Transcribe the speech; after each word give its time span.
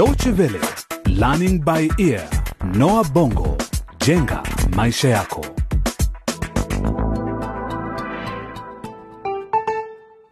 Deutsche 0.00 0.30
Welle, 0.38 0.58
Learning 1.08 1.60
by 1.62 1.86
Ear, 1.98 2.26
Noah 2.74 3.04
Bongo, 3.12 3.56
jenga 4.06 4.42
maisha 4.76 5.08
yako. 5.08 5.46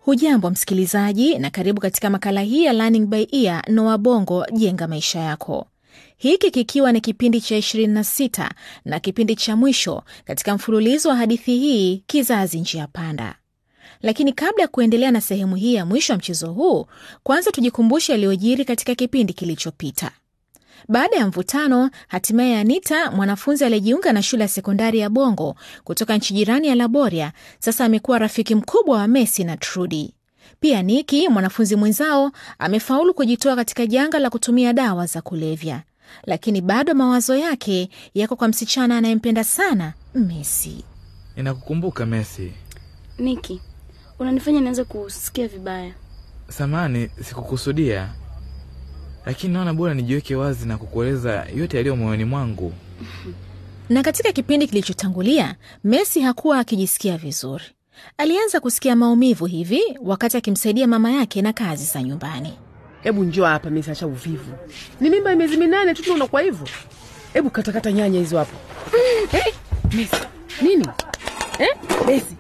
Hujambo 0.04 0.51
msikilizaji, 0.51 1.39
na 1.39 1.51
karibu 1.51 1.81
katika 1.81 2.11
makala 2.11 2.41
hii 2.41 2.65
ya 2.65 2.73
Learning 2.73 3.07
by 3.07 3.27
Ear 3.32 3.71
Noa 3.71 3.99
Bongo, 3.99 4.46
jenga 4.53 4.89
maisha 4.89 5.18
yako, 5.21 5.67
hiki 6.16 6.50
kikiwa 6.50 6.93
ni 6.93 7.00
kipindi 7.00 7.41
cha 7.41 7.57
26 7.59 8.50
na 8.85 9.00
kipindi 9.00 9.37
cha 9.37 9.57
mwisho 9.57 10.03
katika 10.25 10.55
mfululizo 10.55 11.09
wa 11.09 11.16
hadithi 11.16 11.59
hii 11.59 12.05
Kizazi 12.07 12.61
Njia 12.61 12.87
Panda. 12.87 13.35
Lakini 14.03 14.33
kabla 14.33 14.62
ya 14.62 14.69
kuendelea 14.69 15.11
na 15.11 15.21
sehemu 15.21 15.57
hii 15.57 15.75
ya 15.75 15.87
mwisho 15.87 16.12
wa 16.12 16.19
mchezo 16.19 16.53
huu, 16.53 16.87
kwanza 17.23 17.51
tujikumbushe 17.51 18.13
yaliyojiri 18.13 18.64
katika 18.64 18.95
kipindi 18.95 19.32
kilichopita. 19.32 20.11
Baada 20.89 21.17
ya 21.17 21.27
mvutano, 21.27 21.91
hatimaye 22.08 22.58
Anita, 22.58 23.11
mwanafunzi 23.11 23.64
aliyejiunga 23.64 24.13
na 24.13 24.22
shule 24.22 24.43
ya 24.43 24.49
sekondari 24.49 24.99
ya 24.99 25.11
Bongo 25.11 25.55
kutoka 25.85 26.17
nchi 26.17 26.35
jirani 26.35 26.69
ya 26.69 26.75
Laboria, 26.75 27.32
sasa 27.58 27.85
amekuwa 27.85 28.19
rafiki 28.19 28.55
mkubwa 28.55 28.99
wa 28.99 29.08
Messi 29.08 29.45
na 29.45 29.57
Trudi. 29.57 30.14
Pia 30.61 30.83
Niki, 30.83 31.29
mwanafunzi 31.29 31.77
mwenzao, 31.77 32.33
amefaulu 32.58 33.14
kujitoa 33.14 33.56
katika 33.56 33.86
janga 33.86 34.19
la 34.19 34.30
kutumia 34.30 34.72
dawa 34.72 35.06
za 35.06 35.22
kulevya, 35.22 35.83
lakini 36.27 36.61
bado 36.61 36.94
mawazo 36.94 37.36
yake 37.36 37.89
yako 38.14 38.36
kwa 38.36 38.48
msichana 38.48 38.97
anayempenda 38.98 39.44
sana 39.44 39.92
Messi. 40.14 40.84
Ninakukumbuka 41.36 42.06
Messi. 42.06 42.53
Niki, 43.19 43.61
unanifanya 44.19 44.61
nianze 44.61 44.84
kusikia 44.84 45.48
vibaya. 45.48 45.92
Samani, 46.48 47.11
sikukusudia, 47.22 48.08
lakini 49.27 49.53
naona 49.53 49.75
bora 49.75 49.94
nijiweke 49.94 50.36
wazi 50.36 50.67
na 50.69 50.78
kukueleza 50.78 51.47
yote 51.56 51.77
yaliyo 51.77 51.97
moyoni 51.97 52.24
mwangu. 52.24 52.72
Na 53.89 54.02
katika 54.02 54.33
kipindi 54.33 54.66
kilichotangulia, 54.66 55.55
Messi 55.84 56.20
hakuwa 56.20 56.58
akijisikia 56.58 57.19
vizuri. 57.19 57.64
Alianza 58.19 58.61
kusikia 58.61 58.96
maumivu 58.96 59.46
hivi 59.46 59.80
wakati 60.02 60.36
akimsaidia 60.36 60.86
mama 60.86 61.11
yake 61.12 61.42
na 61.42 61.52
kazi 61.52 61.84
za 61.84 62.02
nyumbani. 62.02 62.52
Hebu 63.02 63.24
njoo 63.24 63.44
hapa 63.44 63.70
Messi, 63.70 63.91
acha 63.91 64.06
uvivu. 64.06 64.52
Ni 65.00 65.11
mimba 65.11 65.30
ya 65.30 65.36
miezi 65.36 65.56
minane 65.56 65.94
tu 65.94 66.12
unakuwa 66.14 66.42
hivyo. 66.42 66.69
Hebu 67.33 67.50
katakata 67.50 67.92
nyanya 67.92 68.19
hizo 68.19 68.39
hapo. 68.39 68.56
Eh, 69.33 69.55
Messi, 69.94 70.16
nini? 70.62 70.86
Eh, 71.58 71.69
Messi, 72.06 72.36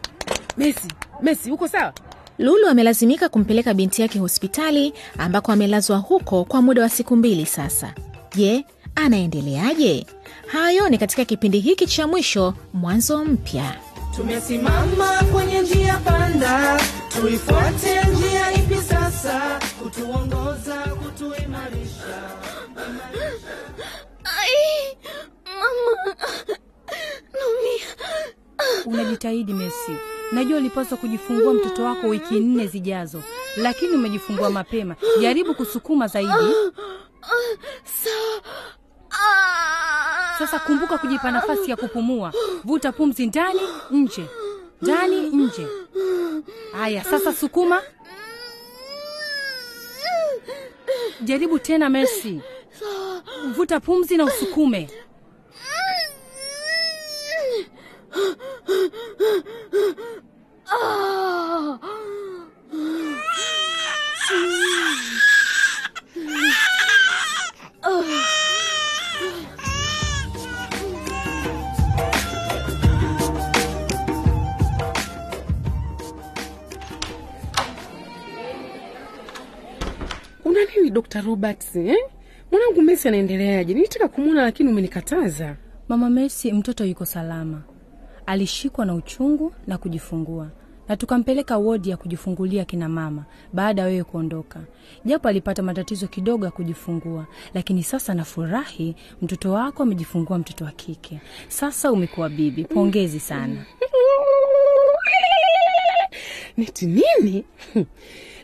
Messi, 0.56 0.88
Messi, 1.22 1.50
uko 1.52 1.68
sawa? 1.68 1.92
Lulu 2.38 2.68
amelazimika 2.68 3.28
kumpeleka 3.28 3.74
binti 3.74 4.02
yake 4.02 4.18
hospitali 4.18 4.92
ambako 5.18 5.52
amelazwa 5.52 5.96
huko 5.98 6.44
kwa 6.44 6.62
muda 6.62 6.82
wa 6.82 6.88
siku 6.88 7.16
mbili 7.16 7.46
sasa. 7.46 7.94
Je, 8.36 8.64
anaendeleaje? 8.94 10.06
Hayo 10.46 10.88
ni 10.88 10.98
katika 10.98 11.24
kipindi 11.24 11.60
hiki 11.60 11.86
cha 11.86 12.06
mwisho, 12.06 12.54
mwanzo 12.72 13.24
mpya. 13.24 13.74
Tumesimama 14.16 15.22
kwenye 15.32 15.60
njia 15.62 15.96
panda, 15.96 16.80
tuifuate 17.08 18.04
njia 18.04 18.52
ipi 18.54 18.74
sasa? 18.88 19.60
Kutuongoza, 19.82 20.74
kutuimarisha. 20.74 22.30
Ai, 24.24 24.96
mama, 25.44 26.14
naumia. 27.32 27.86
Unajitahidi 28.86 29.52
Messi, 29.52 29.92
najua 30.32 30.58
ulipaswa 30.58 30.98
kujifungua 30.98 31.54
mtoto 31.54 31.82
wako 31.84 32.06
wiki 32.08 32.40
nne 32.40 32.66
zijazo, 32.66 33.22
lakini 33.56 33.92
umejifungua 33.94 34.50
mapema. 34.50 34.96
Jaribu 35.20 35.54
kusukuma 35.54 36.06
zaidi. 36.06 36.32
Sasa 40.38 40.58
kumbuka 40.58 40.98
kujipa 40.98 41.30
nafasi 41.30 41.70
ya 41.70 41.76
kupumua. 41.76 42.32
Vuta 42.64 42.92
pumzi 42.92 43.26
ndani, 43.26 43.60
nje, 43.90 44.24
ndani, 44.82 45.20
nje. 45.30 45.66
Haya, 46.72 47.04
sasa 47.04 47.32
sukuma. 47.32 47.82
Jaribu 51.20 51.58
tena 51.58 51.88
Mercy. 51.88 52.40
vuta 53.56 53.80
pumzi 53.80 54.16
na 54.16 54.24
usukume. 54.24 54.90
Una 80.88 80.94
Dr. 80.94 81.20
Roberts 81.22 81.76
eh? 81.76 81.96
Mwanangu 82.50 82.82
Messi 82.82 83.08
anaendeleaje? 83.08 83.74
Nilitaka 83.74 84.08
kumwona 84.08 84.42
lakini 84.42 84.70
umenikataza. 84.70 85.56
Mama 85.88 86.10
Messi, 86.10 86.52
mtoto 86.52 86.84
yuko 86.84 87.04
salama, 87.04 87.62
alishikwa 88.26 88.86
na 88.86 88.94
uchungu 88.94 89.52
na 89.66 89.78
kujifungua 89.78 90.50
na 90.88 90.96
tukampeleka 90.96 91.56
wodi 91.58 91.90
ya 91.90 91.96
kujifungulia 91.96 92.64
kina 92.64 92.88
mama 92.88 93.24
baada 93.52 93.82
ya 93.82 93.88
wewe 93.88 94.04
kuondoka, 94.04 94.60
japo 95.04 95.28
alipata 95.28 95.62
matatizo 95.62 96.08
kidogo 96.08 96.44
ya 96.44 96.50
kujifungua, 96.50 97.26
lakini 97.54 97.82
sasa 97.82 98.14
nafurahi 98.14 98.96
mtoto 99.22 99.52
wako 99.52 99.82
amejifungua 99.82 100.38
mtoto 100.38 100.64
wa 100.64 100.70
kike. 100.70 101.20
Sasa 101.48 101.92
umekuwa 101.92 102.28
bibi, 102.28 102.64
pongezi 102.64 103.20
sana. 103.20 103.64
Neti 106.56 106.86
nini? 106.86 107.44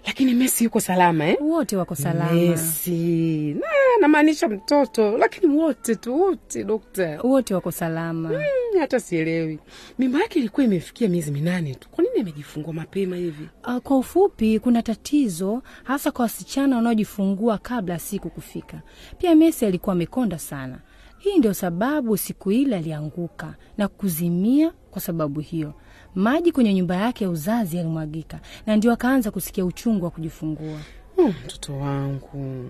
lakini 0.07 0.35
Messi 0.35 0.65
yuko 0.65 0.81
salama 0.81 1.27
eh? 1.29 1.37
Wote 1.41 1.77
wako 1.77 1.95
salama, 1.95 2.33
Messi 2.33 3.55
na 3.55 3.67
namaanisha 4.01 4.49
mtoto, 4.49 5.19
lakini 5.19 5.57
wote 5.57 5.95
tu 5.95 6.21
wote 6.21 6.65
dokta. 6.65 7.21
wote 7.23 7.55
wako 7.55 7.71
salama. 7.71 8.29
Hmm, 8.29 8.81
hata 8.81 9.01
sielewi 9.01 9.59
mimba 9.99 10.21
yake 10.21 10.39
ilikuwa 10.39 10.65
imefikia 10.65 11.09
miezi 11.09 11.31
minane 11.31 11.75
tu, 11.75 11.89
kwa 11.89 12.05
nini 12.05 12.21
amejifungua 12.21 12.73
mapema 12.75 13.17
hivi? 13.17 13.49
Uh, 13.67 13.77
kwa 13.77 13.99
ufupi, 13.99 14.59
kuna 14.59 14.83
tatizo 14.83 15.63
hasa 15.85 16.11
kwa 16.11 16.23
wasichana 16.23 16.77
wanaojifungua 16.77 17.59
kabla 17.59 17.99
siku 17.99 18.31
kufika. 18.31 18.83
Pia 19.19 19.35
Messi 19.35 19.67
alikuwa 19.67 19.93
amekonda 19.93 20.39
sana. 20.39 20.79
Hii 21.19 21.39
ndio 21.39 21.55
sababu 21.55 22.17
siku 22.17 22.53
ile 22.53 22.77
alianguka 22.77 23.55
na 23.79 23.89
kuzimia. 23.89 24.73
Kwa 24.91 25.01
sababu 25.03 25.41
hiyo, 25.41 25.75
maji 26.15 26.53
kwenye 26.53 26.75
nyumba 26.75 26.97
yake 26.97 27.25
ya 27.25 27.31
uzazi 27.31 27.77
yalimwagika 27.77 28.41
na 28.67 28.77
ndio 28.77 28.93
akaanza 28.93 29.31
kusikia 29.31 29.65
uchungu 29.65 30.05
wa 30.05 30.11
kujifungua. 30.11 30.79
Hmm, 31.17 31.35
mtoto 31.45 31.77
wangu 31.79 32.65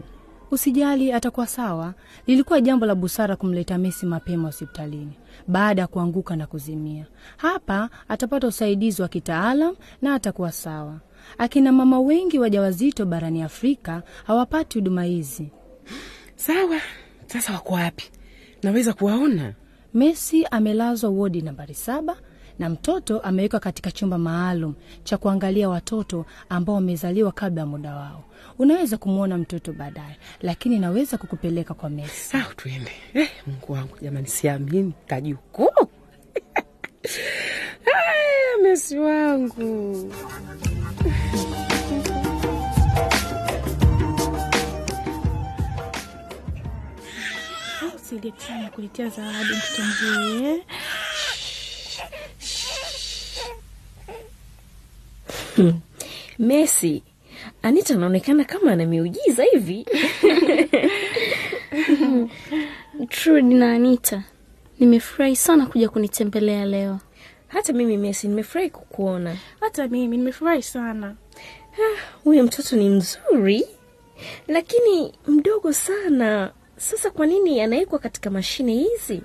Usijali, 0.50 1.12
atakuwa 1.12 1.46
sawa. 1.46 1.94
Lilikuwa 2.26 2.60
jambo 2.60 2.86
la 2.86 2.94
busara 2.94 3.36
kumleta 3.36 3.78
Messi 3.78 4.06
mapema 4.06 4.46
hospitalini 4.48 5.12
baada 5.48 5.82
ya 5.82 5.86
kuanguka 5.88 6.36
na 6.36 6.46
kuzimia. 6.46 7.06
Hapa 7.36 7.90
atapata 8.08 8.46
usaidizi 8.46 9.02
wa 9.02 9.08
kitaalam 9.08 9.74
na 10.02 10.14
atakuwa 10.14 10.52
sawa. 10.52 11.00
Akina 11.38 11.72
mama 11.72 12.00
wengi 12.00 12.38
wajawazito 12.38 13.06
barani 13.06 13.42
Afrika 13.42 14.02
hawapati 14.26 14.78
huduma 14.78 15.04
hizi. 15.04 15.48
sawa. 16.36 16.80
Sasa 17.26 17.52
wako 17.52 17.74
wapi? 17.74 18.04
Naweza 18.62 18.92
kuwaona? 18.92 19.54
Messi 19.94 20.44
amelazwa 20.50 21.10
wodi 21.10 21.42
nambari 21.42 21.74
saba 21.74 22.16
na 22.58 22.68
mtoto 22.70 23.20
amewekwa 23.20 23.60
katika 23.60 23.90
chumba 23.90 24.18
maalum 24.18 24.74
cha 25.04 25.16
kuangalia 25.18 25.68
watoto 25.68 26.26
ambao 26.48 26.74
wamezaliwa 26.74 27.32
kabla 27.32 27.60
ya 27.60 27.66
muda 27.66 27.94
wao. 27.96 28.24
Unaweza 28.58 28.96
kumwona 28.96 29.38
mtoto 29.38 29.72
baadaye, 29.72 30.16
lakini 30.42 30.78
naweza 30.78 31.18
kukupeleka 31.18 31.74
kwa 31.74 31.90
Messi. 31.90 32.36
Ah, 32.36 32.46
tuende. 32.56 32.92
Eh, 33.14 33.30
Mungu 33.46 33.72
wangu 33.72 33.96
jamani, 34.02 34.26
siamini 34.28 34.92
kajukuu. 35.06 35.68
Aya, 37.94 38.62
Messi 38.62 38.98
wangu. 38.98 40.12
Siletana 48.08 48.70
kuletea 48.70 49.08
zawadi 49.08 49.48
mtoto 49.56 49.82
mzuri 49.82 50.62
Messi, 56.38 57.02
Anita 57.62 57.94
anaonekana 57.94 58.44
kama 58.44 58.72
ana 58.72 58.86
miujiza 58.86 59.44
hivi. 59.44 59.86
Trudi 63.08 63.54
na 63.54 63.72
Anita, 63.72 64.22
nimefurahi 64.80 65.36
sana 65.36 65.66
kuja 65.66 65.88
kunitembelea 65.88 66.64
leo. 66.64 66.98
Hata 67.48 67.72
mimi 67.72 67.96
Messi 67.96 68.28
nimefurahi 68.28 68.70
kukuona. 68.70 69.36
Hata 69.60 69.88
mimi 69.88 70.16
nimefurahi 70.16 70.62
sana. 70.62 71.14
Huyu 72.24 72.42
mtoto 72.42 72.76
ni 72.76 72.88
mzuri. 72.90 73.66
lakini 74.48 75.12
mdogo 75.26 75.72
sana. 75.72 76.52
Sasa 76.76 77.10
kwa 77.10 77.26
nini 77.26 77.60
anawekwa 77.60 77.98
katika 77.98 78.30
mashine 78.30 78.72
hizi? 78.74 79.22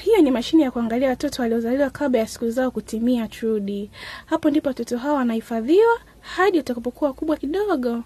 Hiyo 0.00 0.18
ni 0.22 0.30
mashine 0.30 0.62
ya 0.62 0.70
kuangalia 0.70 1.08
watoto 1.08 1.42
waliozaliwa 1.42 1.90
kabla 1.90 2.18
ya 2.20 2.26
siku 2.26 2.50
zao 2.50 2.70
kutimia, 2.70 3.28
Trudi. 3.28 3.90
Hapo 4.26 4.50
ndipo 4.50 4.68
watoto 4.68 4.98
hao 4.98 5.14
wanahifadhiwa 5.14 6.00
hadi 6.20 6.58
utakapokuwa 6.58 7.10
wakubwa 7.10 7.36
kidogo. 7.36 8.04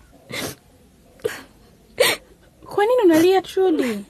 Kwa 2.64 2.86
nini 2.86 3.02
unalia 3.04 3.42
Trudi? 3.42 4.04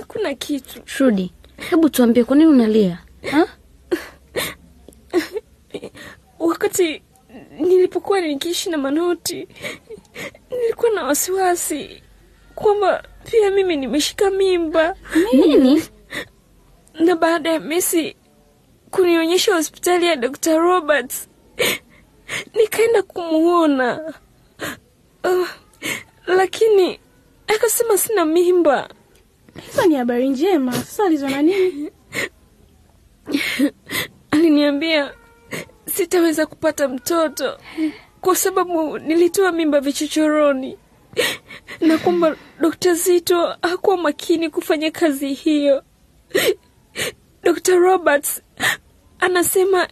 Hakuna 0.00 0.34
kitu. 0.34 0.80
Trudi, 0.80 1.32
hebu 1.70 1.88
tuambie, 1.90 2.24
kwa 2.24 2.36
nini 2.36 2.50
unalia 2.50 2.98
ha? 3.30 3.46
Wakati 6.38 7.02
nilipokuwa 7.60 8.20
nikiishi 8.20 8.70
na 8.70 8.78
Manoti, 8.78 9.48
nilikuwa 10.50 10.90
na 10.90 11.04
wasiwasi 11.04 12.02
kwamba 12.54 13.04
pia 13.24 13.50
mimi 13.50 13.76
nimeshika 13.76 14.30
mimba. 14.30 14.96
Nini? 15.32 15.82
Na 17.00 17.16
baada 17.16 17.50
ya 17.52 17.60
Messi 17.60 18.16
kunionyesha 18.90 19.54
hospitali 19.54 20.06
ya 20.06 20.16
Dr. 20.16 20.58
Roberts, 20.58 21.28
nikaenda 22.54 23.02
kumuona 23.02 24.14
uh, 25.24 25.48
lakini 26.26 27.00
akasema 27.46 27.98
sina 27.98 28.24
mimba. 28.24 28.88
Hizo 29.66 29.86
ni 29.86 29.94
habari 29.94 30.28
njema. 30.28 30.72
Sasa 30.72 31.04
alizona 31.04 31.42
nini? 31.42 31.90
Aliniambia 34.30 35.14
sitaweza 35.86 36.46
kupata 36.46 36.88
mtoto 36.88 37.58
kwa 38.20 38.36
sababu 38.36 38.98
nilitoa 38.98 39.52
mimba 39.52 39.80
vichochoroni 39.80 40.78
na 41.80 41.98
kwamba 41.98 42.36
Dokta 42.60 42.94
Zito 42.94 43.56
hakuwa 43.62 43.96
makini 43.96 44.50
kufanya 44.50 44.90
kazi 44.90 45.32
hiyo. 45.34 45.84
Dokta 47.42 47.76
Roberts 47.76 48.42
anasema 49.18 49.88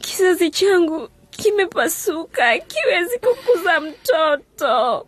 kizazi 0.00 0.50
changu 0.50 1.08
kimepasuka, 1.30 2.58
kiwezi 2.58 3.18
kukuza 3.18 3.80
mtoto. 3.80 5.06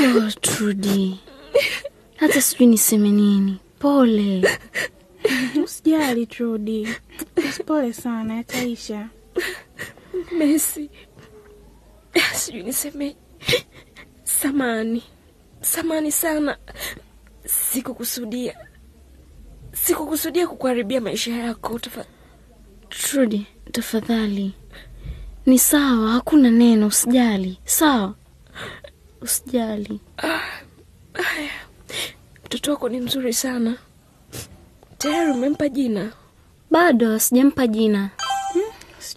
Oh, 0.00 0.30
Trudi, 0.40 1.20
hata 2.16 2.40
sijui 2.42 2.66
niseme 2.66 3.08
nini. 3.10 3.60
Pole. 3.78 4.58
Usijali 5.64 6.26
Trudi, 6.26 6.88
pole 7.66 7.92
sana, 7.92 8.34
yataisha. 8.36 9.08
Mesi, 10.32 10.90
sijui 12.34 12.62
niseme 12.62 13.16
samani, 14.24 15.02
samani 15.60 16.12
sana, 16.12 16.58
sikukusudia, 17.46 18.56
sikukusudia 19.72 20.46
kukuharibia 20.48 21.00
maisha 21.00 21.32
yako. 21.36 21.78
Tafa... 21.78 22.04
Trudi, 22.88 23.46
tafadhali. 23.72 24.52
Ni 25.46 25.58
sawa, 25.58 26.10
hakuna 26.12 26.50
neno, 26.50 26.86
usijali. 26.86 27.58
Sawa, 27.64 28.14
usijali. 29.20 30.00
Haya, 31.12 31.50
mtoto 32.44 32.70
wako 32.70 32.88
ni 32.88 33.00
mzuri 33.00 33.32
sana. 33.32 33.76
Tayari 34.98 35.30
umempa 35.30 35.68
jina? 35.68 36.12
Bado 36.70 37.18
sijampa 37.18 37.66
jina. 37.66 38.10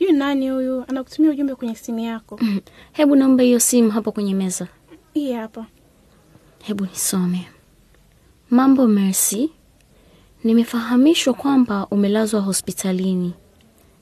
Sijui 0.04 0.18
nani 0.18 0.50
huyu 0.50 0.86
anakutumia 0.88 1.32
ujumbe 1.32 1.56
kwenye 1.56 1.76
simu 1.76 2.00
yako. 2.00 2.38
Mm, 2.42 2.60
Hebu 2.92 3.16
naomba 3.16 3.44
hiyo 3.44 3.60
simu 3.60 3.92
hapo 3.92 4.12
kwenye 4.12 4.34
meza. 4.36 4.68
Hii 5.14 5.34
hapa. 5.34 5.66
Hebu 6.64 6.86
nisome. 6.86 7.48
Mambo 8.50 8.88
Mercy, 8.88 9.50
nimefahamishwa 10.44 11.34
kwamba 11.34 11.88
umelazwa 11.88 12.42
hospitalini. 12.42 13.34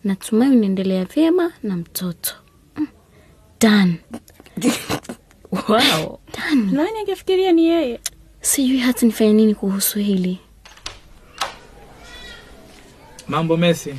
Natumai 0.03 0.49
unaendelea 0.49 1.05
vyema 1.05 1.51
na 1.63 1.77
mtoto. 1.77 2.33
Mm. 2.77 2.87
Dan. 3.59 3.95
Wow. 5.69 6.19
Dan. 6.37 6.73
Nani 6.75 6.99
angefikiria 6.99 7.51
ni 7.51 7.65
yeye? 7.65 7.99
Sijui 8.41 8.77
hata 8.77 9.05
nifanye 9.05 9.33
nini 9.33 9.55
kuhusu 9.55 9.99
hili. 9.99 10.39
Mambo 13.27 13.57
Messi, 13.57 13.95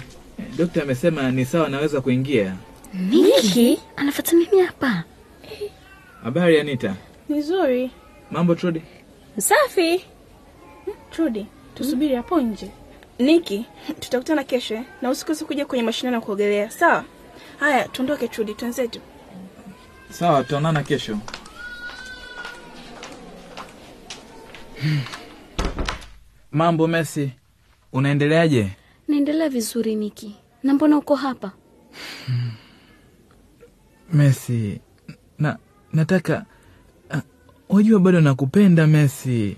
dokta 0.56 0.82
amesema 0.82 1.30
ni 1.30 1.44
sawa, 1.44 1.68
naweza 1.68 2.00
kuingia. 2.00 2.56
Niki 2.94 3.78
anafuata 3.96 4.36
mimi 4.36 4.60
hapa? 4.66 5.04
Habari 6.24 6.60
Anita, 6.60 6.94
Nzuri. 7.28 7.90
mambo 8.30 8.54
Trudi? 8.54 8.82
Safi. 9.38 10.04
Trudi, 11.10 11.46
tusubiri 11.74 12.14
hapo 12.14 12.40
nje. 12.40 12.70
Niki, 13.18 13.66
tutakutana 14.00 14.44
kesho 14.44 14.84
na 15.02 15.10
usikose 15.10 15.44
kuja 15.44 15.66
kwenye 15.66 15.82
mashindano 15.84 16.14
ya 16.16 16.20
kuogelea, 16.20 16.70
sawa? 16.70 17.04
Haya, 17.60 17.88
tuondoke 17.88 18.28
Trudi, 18.28 18.54
twenzetu. 18.54 19.00
Sawa, 20.10 20.42
tutaonana 20.44 20.82
kesho. 20.82 21.18
Mambo 26.52 26.86
Messi, 26.86 27.32
unaendeleaje? 27.92 28.68
Naendelea 29.08 29.48
vizuri 29.48 29.94
Niki. 29.94 30.36
Na 30.62 30.74
mbona 30.74 30.98
uko 30.98 31.14
hapa? 31.14 31.52
Messi, 34.12 34.80
na 35.38 35.58
nataka 35.92 36.46
uh, 37.10 37.18
wajua 37.68 38.00
bado 38.00 38.20
nakupenda 38.20 38.86
Messi. 38.86 39.56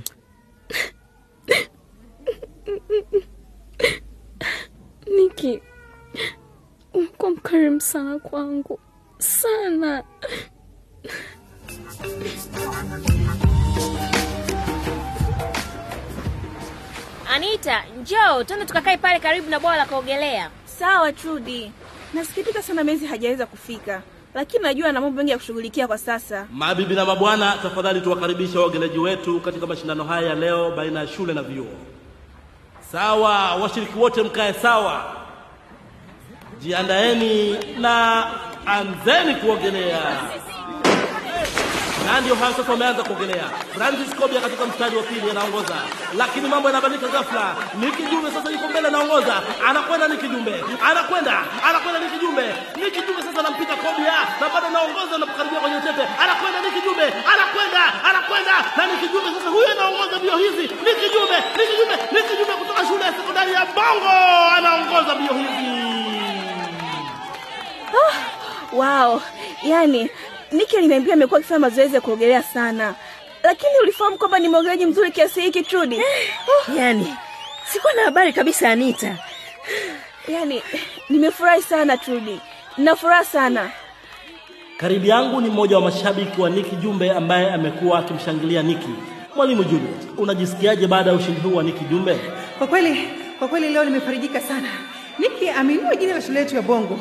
Niki, 5.16 5.62
umekuwa 6.94 7.30
mkarimu 7.30 7.80
sana 7.80 8.18
kwangu 8.18 8.80
sana. 9.18 10.04
Anita, 17.34 17.82
njoo 18.02 18.44
twende 18.44 18.64
tukakae 18.66 18.96
pale 18.96 19.18
karibu 19.20 19.50
na 19.50 19.60
bwawa 19.60 19.76
la 19.76 19.86
kuogelea. 19.86 20.50
Sawa 20.64 21.12
Trudi. 21.12 21.72
Nasikitika 22.14 22.62
sana 22.62 22.84
Mezi 22.84 23.06
hajaweza 23.06 23.46
kufika, 23.46 24.02
lakini 24.34 24.62
najua 24.62 24.88
ana 24.88 25.00
mambo 25.00 25.16
mengi 25.16 25.30
ya 25.30 25.38
kushughulikia 25.38 25.86
kwa 25.86 25.98
sasa. 25.98 26.46
Mabibi 26.52 26.94
na 26.94 27.04
mabwana, 27.04 27.58
tafadhali 27.62 28.00
tuwakaribisha 28.00 28.60
waogeleaji 28.60 28.98
wetu 28.98 29.40
katika 29.40 29.66
mashindano 29.66 30.04
haya 30.04 30.28
ya 30.28 30.34
leo 30.34 30.70
baina 30.70 31.00
ya 31.00 31.06
shule 31.06 31.34
na 31.34 31.42
vyuo. 31.42 31.66
Sawa, 32.92 33.54
washiriki 33.54 33.98
wote 33.98 34.22
mkae 34.22 34.52
sawa, 34.52 35.16
jiandaeni 36.60 37.58
na 37.80 38.24
anzeni 38.66 39.34
kuogelea. 39.34 40.00
Na 42.06 42.20
ndio 42.20 42.34
hayo 42.34 42.54
sasa 42.56 42.72
wameanza 42.72 43.02
kuogelea. 43.02 43.44
Francis 43.76 44.14
Kobia 44.16 44.40
katika 44.40 44.66
mstari 44.66 44.96
wa 44.96 45.02
pili 45.02 45.30
anaongoza, 45.30 45.74
lakini 46.16 46.48
mambo 46.48 46.68
yanabadilika 46.68 47.08
ghafla. 47.08 47.56
Niki 47.80 48.02
Jumbe 48.10 48.30
sasa 48.30 48.50
yuko 48.50 48.68
mbele 48.68 48.88
anaongoza, 48.88 49.34
anakwenda 49.68 50.08
Niki 50.08 50.28
Jumbe, 50.28 50.54
anakwenda 50.90 51.34
anakwenda 51.68 51.98
Niki 52.00 52.18
Jumbe. 52.22 52.46
Niki 52.76 53.00
Jumbe 53.06 53.22
sasa 53.22 53.38
anampita 53.40 53.76
Kobia 53.76 54.14
na 54.40 54.46
bado 54.54 54.66
anaongoza 54.66 55.14
anapokaribia 55.16 55.60
kwenye 55.60 55.76
utete, 55.76 56.02
anakwenda 56.22 56.58
Niki 56.64 56.80
Jumbe, 56.86 57.06
anakwenda 57.32 57.82
anakwenda 58.08 58.54
na 58.76 58.82
Niki 58.86 59.06
Jumbe 59.12 59.30
sasa 59.38 59.48
huyu 59.54 59.66
anaongoza 59.74 60.14
mbio 60.18 60.36
hizi. 60.44 60.62
Niki 60.86 61.06
Jumbe, 61.14 61.38
Niki 61.58 61.74
Jumbe, 61.78 61.96
Niki 62.14 62.32
Jumbe 62.38 62.52
kutoka 62.60 62.80
shule 62.88 63.04
ya 63.08 63.12
sekondari 63.18 63.52
ya 63.52 63.64
Bongo 63.76 64.14
anaongoza 64.56 65.12
mbio 65.14 65.34
hizi. 65.42 65.70
Oh, 68.00 68.12
wow. 68.80 69.22
Yaani 69.62 70.10
Niki 70.54 70.76
aliniambia 70.76 71.14
amekuwa 71.14 71.38
akifanya 71.40 71.58
mazoezi 71.60 71.94
ya 71.94 72.00
kuogelea 72.00 72.42
sana, 72.42 72.94
lakini 73.42 73.72
ulifahamu 73.82 74.18
kwamba 74.18 74.38
ni 74.38 74.48
mwogeleaji 74.48 74.86
mzuri 74.86 75.12
kiasi 75.12 75.40
hiki 75.40 75.62
Trudi? 75.62 76.00
Yaani 76.78 77.14
sikuwa 77.72 77.92
na 77.92 78.02
habari 78.02 78.32
kabisa 78.32 78.70
Anita. 78.70 79.18
Yaani 80.28 80.62
nimefurahi 81.10 81.62
sana 81.62 81.96
Trudi, 81.96 82.40
nina 82.78 82.96
furaha 82.96 83.24
sana. 83.24 83.70
Karibu 84.76 85.06
yangu 85.06 85.40
ni 85.40 85.48
mmoja 85.50 85.76
wa 85.76 85.82
mashabiki 85.82 86.40
wa 86.40 86.50
Niki 86.50 86.76
Jumbe 86.76 87.10
ambaye 87.10 87.50
amekuwa 87.50 87.98
akimshangilia 87.98 88.62
Niki. 88.62 88.88
Mwalimu 89.36 89.64
Juliet, 89.64 90.18
unajisikiaje 90.18 90.86
baada 90.86 91.10
ya 91.10 91.16
ushindi 91.16 91.40
huu 91.40 91.54
wa 91.54 91.62
Niki 91.62 91.84
Jumbe? 91.84 92.18
Kwa 92.58 92.66
kweli, 92.66 93.08
kwa 93.38 93.48
kweli 93.48 93.68
leo 93.68 93.84
nimefarijika 93.84 94.40
sana. 94.40 94.68
Niki 95.18 95.48
ameinua 95.50 95.96
jina 95.96 96.14
la 96.14 96.22
shule 96.22 96.38
yetu 96.40 96.56
ya 96.56 96.62
Bongo. 96.62 96.98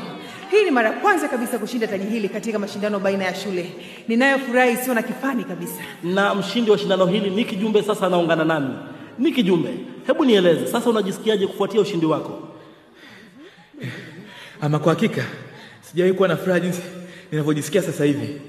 Hii 0.54 0.64
ni 0.64 0.72
mara 0.72 0.90
ya 0.90 0.96
kwanza 1.00 1.28
kabisa 1.28 1.60
kushinda 1.60 1.88
taji 1.88 2.08
hili 2.08 2.30
katika 2.30 2.60
mashindano 2.60 3.00
baina 3.00 3.24
ya 3.24 3.36
shule. 3.36 3.72
Ninayofurahi 4.08 4.78
sio 4.78 4.94
na 4.94 5.02
kifani 5.02 5.44
kabisa. 5.44 5.82
Na 6.04 6.36
mshindi 6.36 6.72
wa 6.72 6.78
shindano 6.78 7.06
hili 7.06 7.30
ni 7.30 7.46
Kijumbe, 7.46 7.84
sasa 7.84 8.08
anaungana 8.08 8.46
nami. 8.46 8.74
Ni 9.20 9.32
Kijumbe, 9.32 9.70
hebu 10.08 10.26
nieleze 10.26 10.68
sasa 10.68 10.90
unajisikiaje 10.90 11.48
kufuatia 11.48 11.82
ushindi 11.82 12.06
wako? 12.06 12.48
Ama 14.62 14.80
kwa 14.80 14.94
hakika 14.94 15.26
sijawahi 15.82 16.14
kuwa 16.16 16.28
na 16.28 16.38
furaha 16.38 16.60
jinsi 16.60 16.82
ninavyojisikia 17.32 17.82
sasa 17.82 18.06
hivi. 18.06 18.42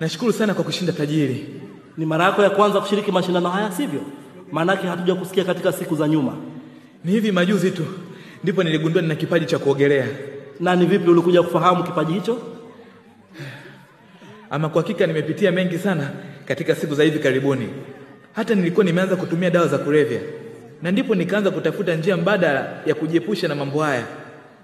Nashukuru 0.00 0.32
sana 0.32 0.54
kwa 0.54 0.64
kushinda 0.64 0.92
taji 0.92 1.14
hili. 1.14 1.46
Ni 1.96 2.06
mara 2.06 2.24
yako 2.24 2.42
ya 2.42 2.50
kwanza 2.50 2.80
kushiriki 2.80 3.12
mashindano 3.12 3.48
haya, 3.50 3.72
sivyo? 3.72 4.00
Maanake 4.52 4.86
hatuja 4.86 5.14
kusikia 5.14 5.44
katika 5.44 5.72
siku 5.72 5.96
za 5.96 6.08
nyuma. 6.08 6.36
Ni 7.04 7.12
hivi 7.12 7.32
majuzi 7.32 7.70
tu 7.70 7.84
ndipo 8.44 8.62
niligundua 8.62 9.02
nina 9.02 9.14
kipaji 9.14 9.46
cha 9.46 9.58
kuogelea. 9.58 10.06
Na 10.60 10.76
ni 10.76 10.86
vipi 10.86 11.10
ulikuja 11.10 11.42
kufahamu 11.42 11.84
kipaji 11.84 12.12
hicho? 12.12 12.38
Ama 14.50 14.68
kwa 14.68 14.82
hakika 14.82 15.06
nimepitia 15.06 15.52
mengi 15.52 15.78
sana 15.78 16.10
katika 16.44 16.74
siku 16.74 16.94
za 16.94 17.02
hivi 17.04 17.18
karibuni. 17.18 17.68
Hata 18.32 18.54
nilikuwa 18.54 18.84
nimeanza 18.84 19.16
kutumia 19.16 19.50
dawa 19.50 19.66
za 19.68 19.78
kulevya, 19.78 20.20
na 20.82 20.90
ndipo 20.90 21.14
nikaanza 21.14 21.50
kutafuta 21.50 21.94
njia 21.96 22.16
mbadala 22.16 22.68
ya 22.86 22.94
kujiepusha 22.94 23.48
na 23.48 23.54
mambo 23.54 23.82
haya. 23.82 24.04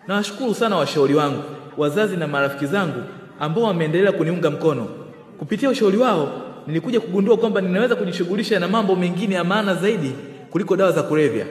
Nawashukuru 0.08 0.54
sana 0.54 0.76
washauri 0.76 1.14
wangu, 1.14 1.42
wazazi 1.76 2.16
na 2.16 2.26
marafiki 2.28 2.66
zangu 2.66 3.02
ambao 3.40 3.64
wameendelea 3.64 4.12
kuniunga 4.12 4.50
mkono. 4.50 4.88
Kupitia 5.38 5.70
ushauri 5.70 5.96
wao, 5.96 6.42
nilikuja 6.66 7.00
kugundua 7.00 7.37
kwamba 7.37 7.61
ninaweza 7.61 7.96
kujishughulisha 7.96 8.61
na 8.61 8.68
mambo 8.68 8.96
mengine 8.96 9.34
ya 9.34 9.44
maana 9.44 9.75
zaidi 9.75 10.12
kuliko 10.50 10.76
dawa 10.76 10.92
za 10.92 11.02
kulevya, 11.02 11.46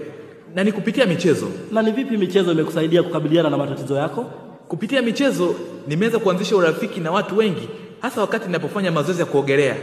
na 0.55 0.63
ni 0.63 0.71
kupitia 0.71 1.05
michezo. 1.05 1.47
Na 1.71 1.81
ni 1.81 1.91
vipi 1.91 2.17
michezo 2.17 2.51
imekusaidia 2.51 3.03
kukabiliana 3.03 3.49
na 3.49 3.57
matatizo 3.57 3.95
yako? 3.95 4.23
Kupitia 4.67 5.01
michezo 5.01 5.55
nimeweza 5.87 6.19
kuanzisha 6.19 6.55
urafiki 6.55 6.99
na 6.99 7.11
watu 7.11 7.37
wengi, 7.37 7.69
hasa 8.01 8.21
wakati 8.21 8.45
ninapofanya 8.45 8.91
mazoezi 8.91 9.19
ya 9.19 9.25
kuogelea, 9.25 9.75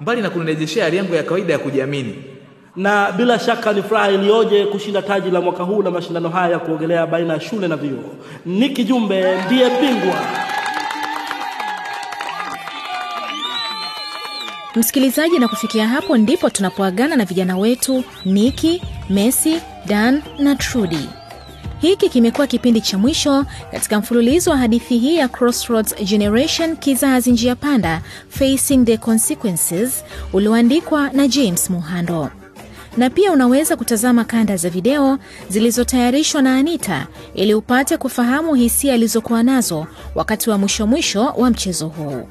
mbali 0.00 0.22
na 0.22 0.30
kunirejeshea 0.30 0.84
hali 0.84 0.96
yangu 0.96 1.14
ya 1.14 1.22
kawaida 1.22 1.52
ya 1.52 1.58
kujiamini. 1.58 2.14
Na 2.76 3.12
bila 3.12 3.38
shaka 3.38 3.72
ni 3.72 3.82
furaha 3.82 4.10
iliyoje 4.10 4.66
kushinda 4.66 5.02
taji 5.02 5.30
la 5.30 5.40
mwaka 5.40 5.62
huu 5.62 5.82
la 5.82 5.90
mashindano 5.90 6.28
haya 6.28 6.52
ya 6.52 6.58
kuogelea 6.58 7.06
baina 7.06 7.34
ya 7.34 7.40
shule 7.40 7.68
na 7.68 7.76
vyuo. 7.76 8.04
Nicky 8.46 8.84
Jumbe 8.84 9.42
ndiye 9.46 9.70
bingwa. 9.80 10.20
Msikilizaji, 14.76 15.38
na 15.38 15.48
kufikia 15.48 15.88
hapo 15.88 16.16
ndipo 16.16 16.50
tunapoagana 16.50 17.16
na 17.16 17.24
vijana 17.24 17.58
wetu 17.58 18.04
Niki, 18.24 18.82
Messi, 19.10 19.60
Dan 19.86 20.22
na 20.38 20.56
Trudy. 20.56 21.08
Hiki 21.80 22.08
kimekuwa 22.08 22.46
kipindi 22.46 22.80
cha 22.80 22.98
mwisho 22.98 23.46
katika 23.70 23.98
mfululizo 23.98 24.50
wa 24.50 24.56
hadithi 24.56 24.98
hii 24.98 25.16
ya 25.16 25.28
Crossroads 25.28 25.94
Generation, 26.04 26.76
kizazi 26.76 27.32
njia 27.32 27.56
panda, 27.56 28.02
Facing 28.28 28.84
the 28.84 28.96
Consequences, 28.96 30.04
ulioandikwa 30.32 31.10
na 31.12 31.28
James 31.28 31.70
Muhando 31.70 32.30
na 32.96 33.10
pia 33.10 33.32
unaweza 33.32 33.76
kutazama 33.76 34.24
kanda 34.24 34.56
za 34.56 34.70
video 34.70 35.18
zilizotayarishwa 35.48 36.42
na 36.42 36.56
Anita 36.56 37.06
ili 37.34 37.54
upate 37.54 37.96
kufahamu 37.96 38.54
hisia 38.54 38.94
alizokuwa 38.94 39.42
nazo 39.42 39.86
wakati 40.14 40.50
wa 40.50 40.58
mwisho 40.58 40.86
mwisho 40.86 41.24
wa 41.36 41.50
mchezo 41.50 41.88
huu. 41.88 42.28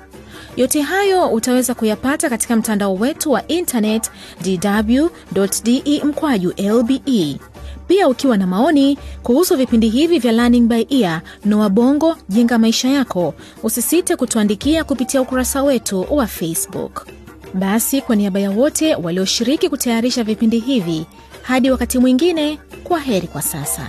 Yote 0.57 0.81
hayo 0.81 1.27
utaweza 1.29 1.73
kuyapata 1.73 2.29
katika 2.29 2.55
mtandao 2.55 2.95
wetu 2.95 3.31
wa 3.31 3.47
internet 3.47 4.11
dw.de 4.41 6.01
mkwaju 6.03 6.53
lbe. 6.57 7.39
Pia 7.87 8.07
ukiwa 8.07 8.37
na 8.37 8.47
maoni 8.47 8.97
kuhusu 9.23 9.55
vipindi 9.57 9.89
hivi 9.89 10.19
vya 10.19 10.31
Learning 10.31 10.67
by 10.67 10.85
Ear 10.89 11.21
Noa 11.45 11.69
Bongo 11.69 12.15
jenga 12.29 12.57
maisha 12.57 12.89
yako, 12.89 13.33
usisite 13.63 14.15
kutuandikia 14.15 14.83
kupitia 14.83 15.21
ukurasa 15.21 15.63
wetu 15.63 16.05
wa 16.09 16.27
Facebook. 16.27 17.07
Basi 17.53 18.01
kwa 18.01 18.15
niaba 18.15 18.39
ya 18.39 18.51
wote 18.51 18.95
walioshiriki 18.95 19.69
kutayarisha 19.69 20.23
vipindi 20.23 20.59
hivi, 20.59 21.05
hadi 21.41 21.71
wakati 21.71 21.99
mwingine, 21.99 22.59
kwa 22.83 22.99
heri 22.99 23.27
kwa 23.27 23.41
sasa. 23.41 23.87